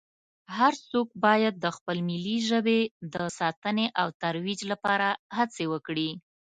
هر 0.57 0.73
څو 0.89 0.99
باید 1.25 1.55
د 1.59 1.65
خپلې 1.77 2.01
ملي 2.09 2.37
ژبې 2.49 2.79
د 3.13 3.15
ساتنې 3.39 3.85
او 4.01 4.07
ترویج 4.21 4.59
لپاره 4.71 5.07
هڅې 5.37 5.63
وکړي 5.73 6.09